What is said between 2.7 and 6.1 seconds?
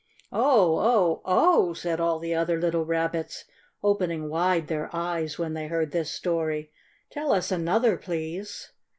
Rabbits, opening wide their eyes when they heard this